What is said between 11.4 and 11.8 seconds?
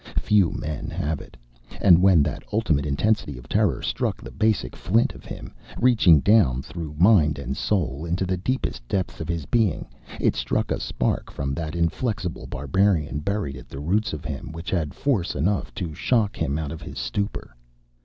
that